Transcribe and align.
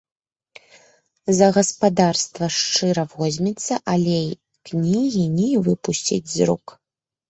За 1.39 1.49
гаспадарства 1.57 2.45
шчыра 2.61 3.05
возьмецца, 3.21 3.73
але 3.97 4.17
й 4.27 4.69
кнігі 4.69 5.23
не 5.39 5.49
выпусціць 5.73 6.29
з 6.39 6.55
рук. 6.55 6.81